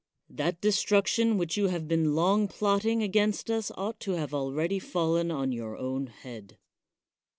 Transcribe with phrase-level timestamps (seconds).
[0.31, 4.33] That destruction which you have been long plotting 94 CICERO against us ought to have
[4.33, 6.57] already fallen on you own head.